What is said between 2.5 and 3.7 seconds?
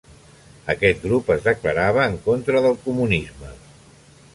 del comunisme.